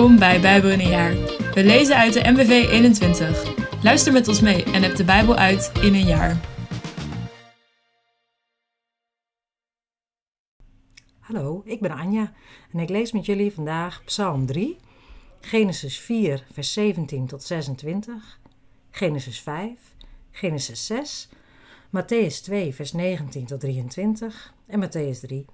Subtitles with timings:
[0.00, 1.14] Bij Bijbel in een jaar.
[1.54, 3.54] We lezen uit de MBV 21.
[3.82, 6.40] Luister met ons mee en heb de Bijbel uit in een jaar.
[11.18, 12.32] Hallo, ik ben Anja
[12.72, 14.76] en ik lees met jullie vandaag Psalm 3,
[15.40, 18.40] Genesis 4, vers 17 tot 26,
[18.90, 19.78] Genesis 5,
[20.30, 21.28] Genesis 6,
[21.96, 25.44] Matthäus 2, vers 19 tot 23 en Matthäus 3.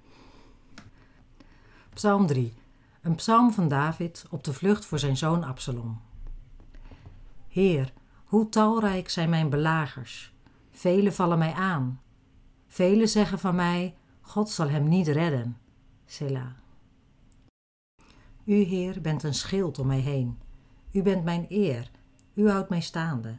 [1.95, 2.53] Psalm 3,
[3.07, 6.01] een psalm van David op de vlucht voor zijn zoon Absalom.
[7.49, 7.93] Heer,
[8.25, 10.35] hoe talrijk zijn mijn belagers.
[10.71, 12.01] Velen vallen mij aan.
[12.67, 15.57] Velen zeggen van mij, God zal hem niet redden.
[16.07, 16.51] Selah.
[18.45, 20.39] U, Heer, bent een schild om mij heen.
[20.93, 21.91] U bent mijn eer.
[22.35, 23.37] U houdt mij staande.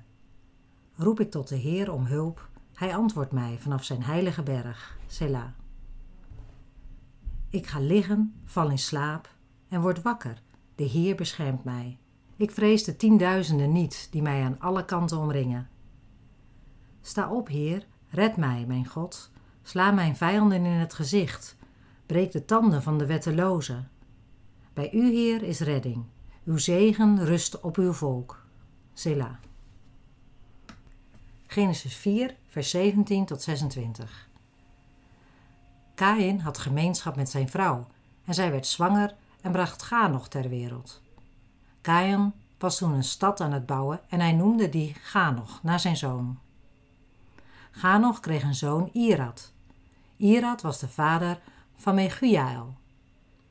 [0.96, 2.50] Roep ik tot de Heer om hulp.
[2.74, 4.98] Hij antwoordt mij vanaf zijn heilige berg.
[5.08, 5.50] Selah.
[7.50, 9.36] Ik ga liggen, val in slaap
[9.70, 10.42] en word wakker.
[10.76, 11.98] De Heer beschermt mij.
[12.36, 15.70] Ik vrees de tienduizenden niet die mij aan alle kanten omringen.
[17.02, 19.32] Sta op, Heer, red mij, mijn God.
[19.64, 21.56] Sla mijn vijanden in het gezicht.
[22.06, 23.90] Breek de tanden van de wettelozen.
[24.74, 26.04] Bij u, Heer, is redding.
[26.46, 28.46] Uw zegen rust op uw volk.
[28.94, 29.36] Selah.
[31.48, 34.30] Genesis 4, vers 17 tot 26.
[35.96, 37.88] Kain had gemeenschap met zijn vrouw
[38.26, 39.16] en zij werd zwanger
[39.48, 41.02] en bracht Ganoch ter wereld.
[41.82, 45.98] Kain was toen een stad aan het bouwen en hij noemde die Ganoch naar zijn
[45.98, 46.40] zoon.
[47.72, 49.54] Ganoch kreeg een zoon Irad.
[50.18, 51.40] Irad was de vader
[51.76, 52.76] van Meguiael.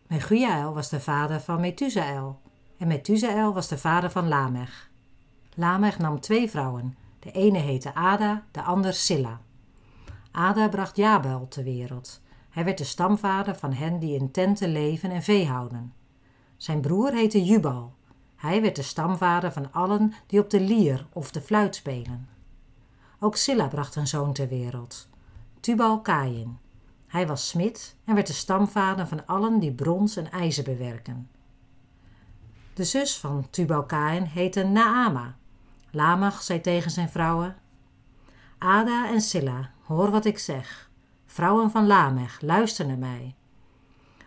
[0.07, 2.41] Meguiael was de vader van Methusael
[2.79, 4.91] en Methusael was de vader van Lamech.
[5.55, 9.41] Lamech nam twee vrouwen, de ene heette Ada, de ander Silla.
[10.31, 12.21] Ada bracht Jabel ter wereld.
[12.57, 15.93] Hij werd de stamvader van hen die in tenten leven en vee houden.
[16.57, 17.95] Zijn broer heette Jubal.
[18.37, 22.29] Hij werd de stamvader van allen die op de lier of de fluit spelen.
[23.19, 25.09] Ook Silla bracht een zoon ter wereld,
[25.61, 26.59] Tubal Kain.
[27.07, 31.31] Hij was smid en werd de stamvader van allen die brons en ijzer bewerken.
[32.75, 35.37] De zus van Tubal Kain heette Naama.
[35.91, 37.57] Lamach zei tegen zijn vrouwen:
[38.59, 40.86] Ada en Silla, hoor wat ik zeg.
[41.37, 43.35] Vrouwen van Lamech, luister naar mij.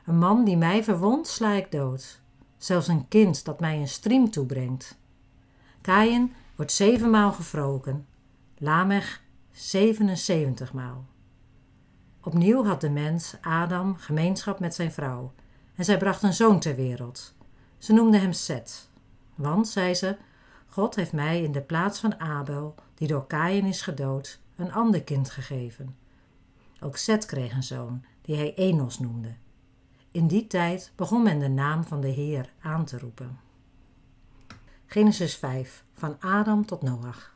[0.06, 2.22] Een man die mij verwondt, sla ik dood.
[2.58, 4.98] Zelfs een kind dat mij een striem toebrengt.
[5.82, 8.08] Kain wordt zevenmaal gevroken,
[8.58, 9.22] Lamech
[9.52, 11.06] 77 maal.
[12.24, 15.34] Opnieuw had de mens, Adam, gemeenschap met zijn vrouw
[15.76, 17.34] en zij bracht een zoon ter wereld.
[17.78, 18.90] Ze noemde hem Seth,
[19.36, 20.18] want, zei ze,
[20.68, 25.04] God heeft mij in de plaats van Abel, die door Kain is gedood, een ander
[25.04, 25.99] kind gegeven.
[26.82, 29.36] Ook Seth kreeg een zoon, die hij Enos noemde.
[30.12, 33.40] In die tijd begon men de naam van de Heer aan te roepen.
[34.86, 37.36] Genesis 5, van Adam tot Noach.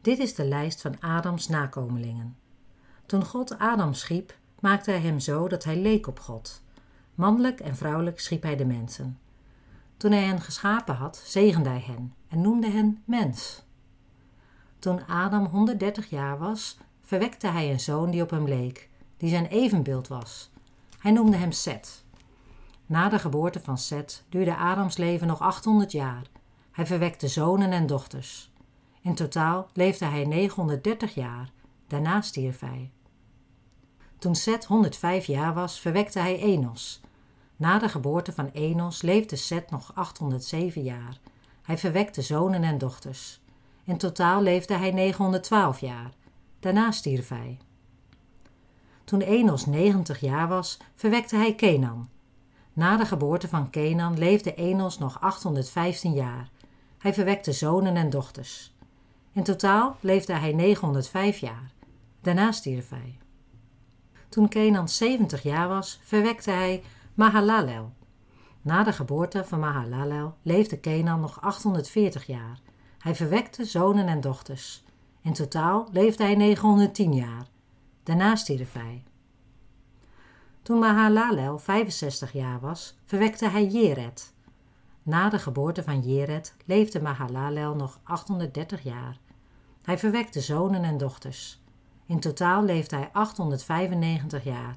[0.00, 2.36] Dit is de lijst van Adams nakomelingen.
[3.06, 6.62] Toen God Adam schiep, maakte hij hem zo dat hij leek op God.
[7.14, 9.18] Mannelijk en vrouwelijk schiep hij de mensen.
[9.96, 13.62] Toen hij hen geschapen had, zegende hij hen en noemde hen mens.
[14.78, 16.78] Toen Adam 130 jaar was,
[17.08, 20.50] verwekte hij een zoon die op hem leek, die zijn evenbeeld was.
[20.98, 22.04] Hij noemde hem Seth.
[22.86, 26.22] Na de geboorte van Seth duurde Adams leven nog 800 jaar.
[26.72, 28.52] Hij verwekte zonen en dochters.
[29.02, 31.50] In totaal leefde hij 930 jaar.
[31.86, 32.90] Daarna stierf hij.
[34.18, 37.00] Toen Seth 105 jaar was, verwekte hij Enos.
[37.56, 41.18] Na de geboorte van Enos leefde Seth nog 807 jaar.
[41.62, 43.40] Hij verwekte zonen en dochters.
[43.84, 46.16] In totaal leefde hij 912 jaar.
[46.60, 47.58] Daarna stierf hij.
[49.04, 52.08] Toen Enos 90 jaar was, verwekte hij Kenan.
[52.72, 56.50] Na de geboorte van Kenan leefde Enos nog 815 jaar.
[56.98, 58.74] Hij verwekte zonen en dochters.
[59.32, 61.70] In totaal leefde hij 905 jaar.
[62.20, 63.18] Daarna stierf hij.
[64.28, 66.82] Toen Kenan 70 jaar was, verwekte hij
[67.14, 67.92] Mahalalel.
[68.62, 72.60] Na de geboorte van Mahalalel leefde Kenan nog 840 jaar.
[72.98, 74.84] Hij verwekte zonen en dochters.
[75.28, 77.46] In totaal leefde hij 910 jaar.
[78.02, 79.02] Daarna stierf hij.
[80.62, 84.32] Toen Mahalalel 65 jaar was, verwekte hij Jered.
[85.02, 89.18] Na de geboorte van Jered leefde Mahalalel nog 830 jaar.
[89.82, 91.62] Hij verwekte zonen en dochters.
[92.06, 94.76] In totaal leefde hij 895 jaar.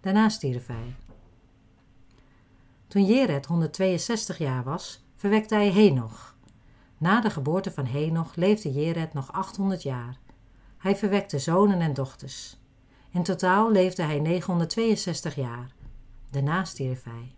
[0.00, 0.94] Daarna stierf hij.
[2.86, 6.33] Toen Jered 162 jaar was, verwekte hij Henoch.
[7.04, 10.18] Na de geboorte van Henoch leefde Jered nog 800 jaar.
[10.78, 12.56] Hij verwekte zonen en dochters.
[13.10, 15.72] In totaal leefde hij 962 jaar.
[16.30, 17.34] Daarna stierf hij.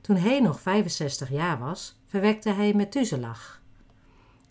[0.00, 3.40] Toen Henoch 65 jaar was, verwekte hij Methuselah.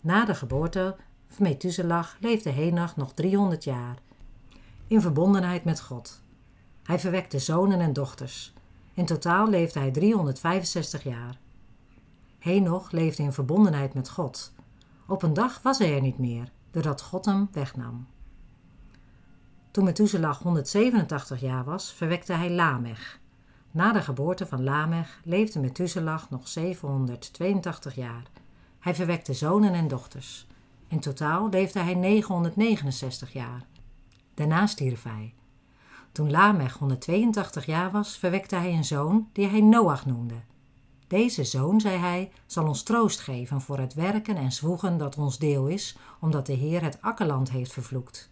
[0.00, 0.96] Na de geboorte
[1.28, 3.96] van Methuselah leefde Henoch nog 300 jaar,
[4.86, 6.22] in verbondenheid met God.
[6.82, 8.52] Hij verwekte zonen en dochters.
[8.94, 11.40] In totaal leefde hij 365 jaar.
[12.42, 14.52] Henoch leefde in verbondenheid met God.
[15.06, 18.06] Op een dag was hij er niet meer, doordat God hem wegnam.
[19.70, 23.20] Toen Methuselah 187 jaar was, verwekte hij Lamech.
[23.70, 28.22] Na de geboorte van Lamech leefde Methuselah nog 782 jaar.
[28.78, 30.46] Hij verwekte zonen en dochters.
[30.88, 33.66] In totaal leefde hij 969 jaar.
[34.34, 35.34] Daarna stierf hij.
[36.12, 40.34] Toen Lamech 182 jaar was, verwekte hij een zoon die hij Noach noemde.
[41.12, 45.38] Deze zoon, zei hij, zal ons troost geven voor het werken en zwoegen dat ons
[45.38, 48.30] deel is, omdat de Heer het akkerland heeft vervloekt.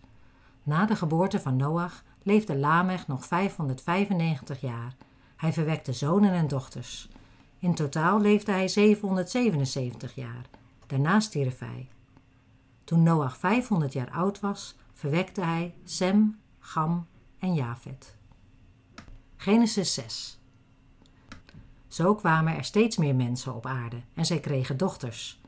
[0.63, 4.97] Na de geboorte van Noach leefde Lamech nog 595 jaar.
[5.37, 7.09] Hij verwekte zonen en dochters.
[7.59, 10.47] In totaal leefde hij 777 jaar.
[10.87, 11.89] Daarna stierf hij.
[12.85, 17.07] Toen Noach 500 jaar oud was, verwekte hij Sem, Gam
[17.39, 18.17] en Jafet.
[19.37, 20.40] Genesis 6
[21.91, 25.41] Zo kwamen er steeds meer mensen op aarde en zij kregen dochters.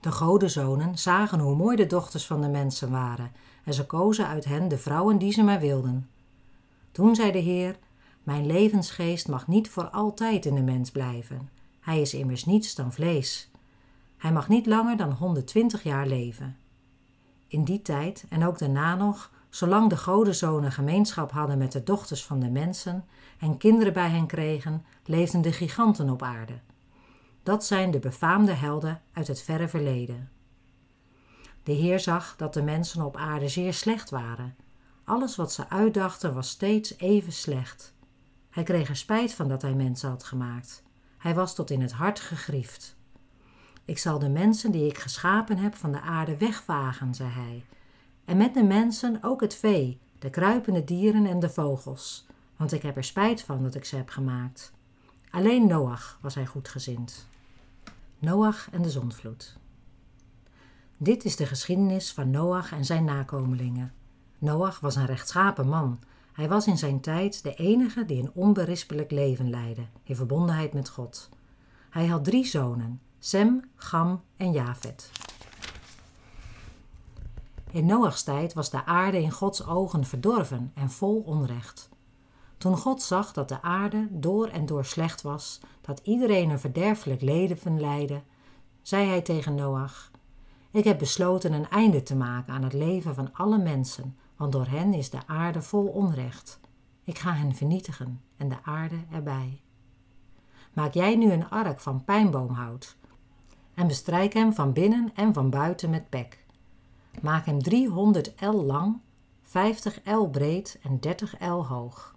[0.00, 3.32] De godenzonen zagen hoe mooi de dochters van de mensen waren
[3.64, 6.08] en ze kozen uit hen de vrouwen die ze maar wilden.
[6.92, 7.76] Toen zei de Heer:
[8.22, 11.50] Mijn levensgeest mag niet voor altijd in de mens blijven.
[11.80, 13.50] Hij is immers niets dan vlees.
[14.16, 16.56] Hij mag niet langer dan 120 jaar leven.
[17.46, 22.24] In die tijd en ook daarna nog, zolang de godenzonen gemeenschap hadden met de dochters
[22.24, 23.04] van de mensen
[23.38, 26.58] en kinderen bij hen kregen, leefden de giganten op aarde.
[27.42, 30.30] Dat zijn de befaamde helden uit het verre verleden.
[31.62, 34.56] De Heer zag dat de mensen op aarde zeer slecht waren.
[35.04, 37.94] Alles wat ze uitdachten was steeds even slecht.
[38.50, 40.82] Hij kreeg er spijt van dat hij mensen had gemaakt.
[41.18, 42.96] Hij was tot in het hart gegriefd.
[43.84, 47.64] Ik zal de mensen die ik geschapen heb van de aarde wegvagen, zei hij.
[48.30, 52.82] En met de mensen ook het vee, de kruipende dieren en de vogels, want ik
[52.82, 54.72] heb er spijt van dat ik ze heb gemaakt.
[55.30, 57.26] Alleen Noach was hij goedgezind.
[58.18, 59.56] Noach en de zonvloed.
[60.96, 63.92] Dit is de geschiedenis van Noach en zijn nakomelingen.
[64.38, 65.98] Noach was een rechtschapen man.
[66.32, 70.88] Hij was in zijn tijd de enige die een onberispelijk leven leidde, in verbondenheid met
[70.88, 71.28] God.
[71.90, 75.10] Hij had drie zonen, Sem, Gam en Jafet.
[77.72, 81.88] In Noachs tijd was de aarde in Gods ogen verdorven en vol onrecht.
[82.58, 87.20] Toen God zag dat de aarde door en door slecht was, dat iedereen een verderfelijk
[87.20, 88.22] leven leidde,
[88.82, 90.10] zei hij tegen Noach:
[90.70, 94.66] Ik heb besloten een einde te maken aan het leven van alle mensen, want door
[94.66, 96.60] hen is de aarde vol onrecht.
[97.04, 99.60] Ik ga hen vernietigen en de aarde erbij.
[100.72, 102.96] Maak jij nu een ark van pijnboomhout
[103.74, 106.39] en bestrijk hem van binnen en van buiten met pek.
[107.22, 108.98] Maak hem 300 el lang,
[109.42, 112.14] 50 el breed en 30 el hoog.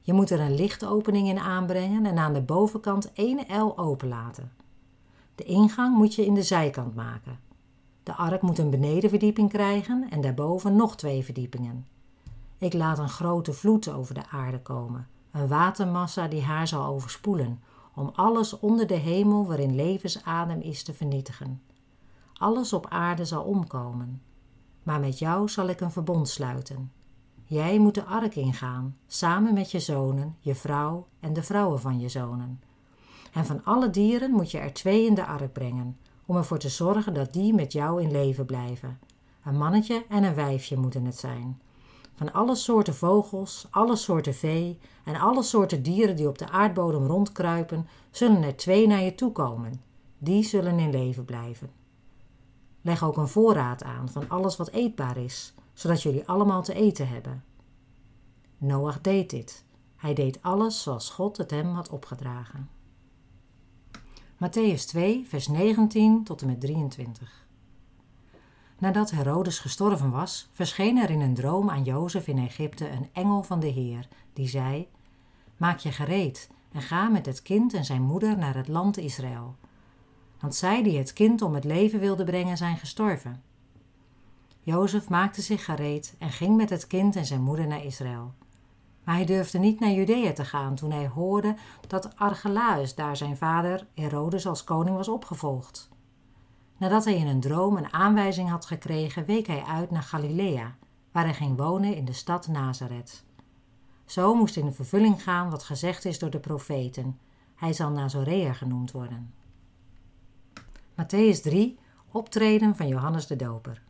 [0.00, 4.52] Je moet er een lichtopening in aanbrengen en aan de bovenkant één el openlaten.
[5.34, 7.38] De ingang moet je in de zijkant maken.
[8.02, 11.86] De ark moet een benedenverdieping krijgen en daarboven nog twee verdiepingen.
[12.58, 17.60] Ik laat een grote vloed over de aarde komen, een watermassa die haar zal overspoelen,
[17.94, 21.62] om alles onder de hemel waarin levensadem is te vernietigen.
[22.42, 24.22] Alles op aarde zal omkomen.
[24.82, 26.92] Maar met jou zal ik een verbond sluiten.
[27.44, 32.00] Jij moet de ark ingaan, samen met je zonen, je vrouw en de vrouwen van
[32.00, 32.60] je zonen.
[33.32, 35.96] En van alle dieren moet je er twee in de ark brengen,
[36.26, 38.98] om ervoor te zorgen dat die met jou in leven blijven.
[39.44, 41.60] Een mannetje en een wijfje moeten het zijn.
[42.14, 47.06] Van alle soorten vogels, alle soorten vee en alle soorten dieren die op de aardbodem
[47.06, 49.82] rondkruipen, zullen er twee naar je toe komen.
[50.18, 51.81] Die zullen in leven blijven.
[52.82, 57.08] Leg ook een voorraad aan van alles wat eetbaar is, zodat jullie allemaal te eten
[57.08, 57.44] hebben.
[58.58, 59.64] Noach deed dit.
[59.96, 62.68] Hij deed alles zoals God het hem had opgedragen.
[64.34, 67.46] Matthäus 2, vers 19 tot en met 23.
[68.78, 73.42] Nadat Herodes gestorven was, verscheen er in een droom aan Jozef in Egypte een engel
[73.42, 74.88] van de Heer, die zei:
[75.56, 79.56] Maak je gereed en ga met het kind en zijn moeder naar het land Israël.
[80.42, 83.42] Want zij die het kind om het leven wilden brengen, zijn gestorven.
[84.60, 88.32] Jozef maakte zich gereed en ging met het kind en zijn moeder naar Israël.
[89.04, 91.56] Maar hij durfde niet naar Judea te gaan toen hij hoorde
[91.86, 95.88] dat Archelaus daar zijn vader Herodes als koning was opgevolgd.
[96.76, 100.74] Nadat hij in een droom een aanwijzing had gekregen, week hij uit naar Galilea,
[101.12, 103.24] waar hij ging wonen in de stad Nazareth.
[104.04, 107.18] Zo moest in de vervulling gaan wat gezegd is door de profeten.
[107.54, 109.41] Hij zal Nazorea genoemd worden.
[110.94, 111.78] Matthäus 3,
[112.10, 113.82] optreden van Johannes de Doper.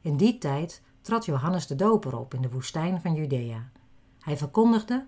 [0.00, 3.68] In die tijd trad Johannes de Doper op in de woestijn van Judea.
[4.20, 5.06] Hij verkondigde: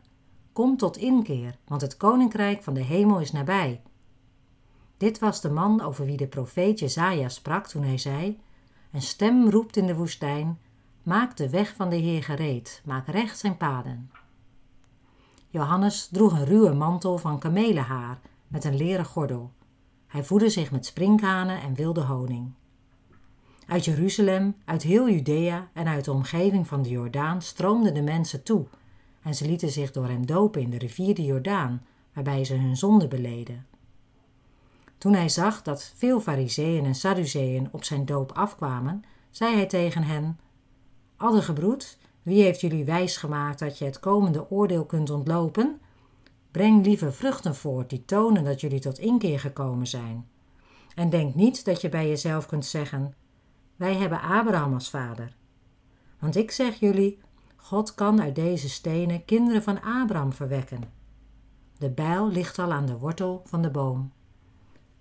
[0.52, 3.82] Kom tot inkeer, want het koninkrijk van de hemel is nabij.
[4.96, 8.40] Dit was de man over wie de profeet Jezaja sprak toen hij zei:
[8.92, 10.58] Een stem roept in de woestijn:
[11.02, 14.10] Maak de weg van de Heer gereed, maak recht zijn paden.
[15.48, 19.52] Johannes droeg een ruwe mantel van kamelenhaar met een leren gordel.
[20.08, 22.52] Hij voedde zich met sprinkhanen en wilde honing.
[23.66, 28.42] Uit Jeruzalem, uit heel Judea en uit de omgeving van de Jordaan stroomden de mensen
[28.42, 28.66] toe
[29.22, 32.76] en ze lieten zich door hem dopen in de rivier de Jordaan, waarbij ze hun
[32.76, 33.66] zonde beleden.
[34.98, 40.02] Toen hij zag dat veel fariseeën en sadduceeën op zijn doop afkwamen, zei hij tegen
[40.02, 40.38] hen,
[41.16, 45.80] Addergebroed, wie heeft jullie wijs gemaakt dat je het komende oordeel kunt ontlopen?
[46.58, 50.28] Breng liever vruchten voort die tonen dat jullie tot inkeer gekomen zijn.
[50.94, 53.14] En denk niet dat je bij jezelf kunt zeggen:
[53.76, 55.36] Wij hebben Abraham als vader.
[56.18, 57.18] Want ik zeg jullie:
[57.56, 60.80] God kan uit deze stenen kinderen van Abraham verwekken.
[61.78, 64.12] De bijl ligt al aan de wortel van de boom.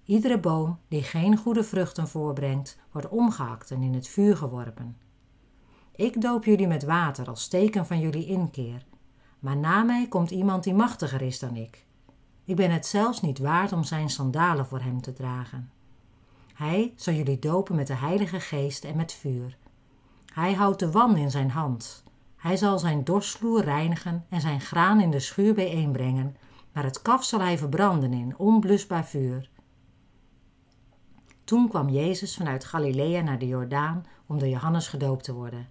[0.03, 4.97] Iedere boom die geen goede vruchten voorbrengt, wordt omgehakt en in het vuur geworpen.
[5.95, 8.85] Ik doop jullie met water als teken van jullie inkeer.
[9.47, 11.85] Maar na mij komt iemand die machtiger is dan ik.
[12.43, 15.71] Ik ben het zelfs niet waard om zijn sandalen voor hem te dragen.
[16.53, 19.57] Hij zal jullie dopen met de Heilige Geest en met vuur.
[20.33, 22.03] Hij houdt de wan in zijn hand.
[22.35, 26.37] Hij zal zijn dorstvloer reinigen en zijn graan in de schuur bijeenbrengen,
[26.71, 29.49] maar het kaf zal hij verbranden in onblusbaar vuur.
[31.43, 35.67] Toen kwam Jezus vanuit Galilea naar de Jordaan om door Johannes gedoopt te worden.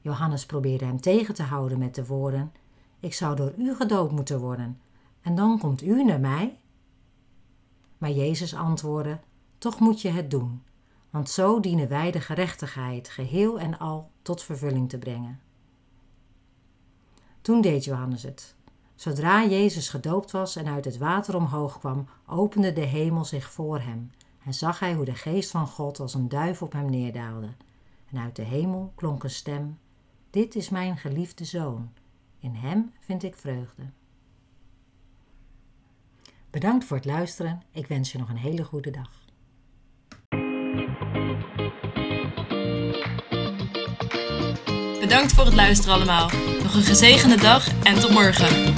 [0.00, 2.52] Johannes probeerde hem tegen te houden met de woorden:
[3.00, 4.80] Ik zou door u gedoopt moeten worden,
[5.22, 6.58] en dan komt u naar mij?
[7.98, 9.18] Maar Jezus antwoordde:
[9.58, 10.62] Toch moet je het doen,
[11.10, 15.40] want zo dienen wij de gerechtigheid geheel en al tot vervulling te brengen.
[17.40, 18.54] Toen deed Johannes het.
[18.94, 23.78] Zodra Jezus gedoopt was en uit het water omhoog kwam, opende de hemel zich voor
[23.78, 24.10] hem
[24.44, 27.48] en zag hij hoe de geest van God als een duif op hem neerdaalde.
[28.10, 29.78] En uit de hemel klonk een stem:
[30.30, 31.90] dit is mijn geliefde zoon.
[32.40, 33.82] In hem vind ik vreugde.
[36.50, 37.62] Bedankt voor het luisteren.
[37.72, 39.10] Ik wens je nog een hele goede dag.
[45.00, 46.30] Bedankt voor het luisteren allemaal.
[46.62, 48.74] Nog een gezegende dag en tot morgen.